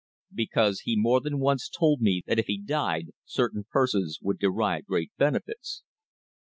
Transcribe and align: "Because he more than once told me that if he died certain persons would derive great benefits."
"Because 0.33 0.79
he 0.79 0.95
more 0.95 1.21
than 1.21 1.37
once 1.37 1.69
told 1.69 2.01
me 2.01 2.23
that 2.25 2.39
if 2.39 2.47
he 2.47 2.59
died 2.59 3.11
certain 3.23 3.67
persons 3.69 4.17
would 4.19 4.39
derive 4.39 4.87
great 4.87 5.11
benefits." 5.19 5.83